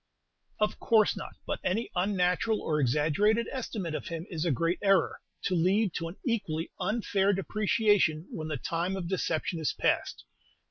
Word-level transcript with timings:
"Of 0.59 0.79
course 0.79 1.15
not; 1.15 1.33
but 1.45 1.59
any 1.63 1.91
unnatural 1.93 2.59
or 2.59 2.79
exaggerated 2.81 3.47
estimate 3.51 3.93
of 3.93 4.07
him 4.07 4.25
is 4.31 4.45
a 4.45 4.51
great 4.51 4.79
error, 4.81 5.21
to 5.43 5.53
lead 5.53 5.93
to 5.93 6.07
an 6.07 6.15
equally 6.25 6.71
unfair 6.79 7.33
depreciation 7.33 8.25
when 8.31 8.47
the 8.47 8.57
time 8.57 8.95
of 8.95 9.07
deception 9.07 9.59
is 9.59 9.73
past. 9.73 10.25